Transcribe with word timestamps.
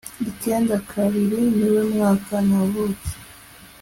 icyenda 0.29 0.75
kabiri 0.91 1.39
niwe 1.55 1.81
mwaka 1.93 2.33
navutse 2.47 3.11